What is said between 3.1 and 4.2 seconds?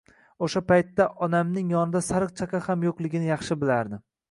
yaxshi bilardim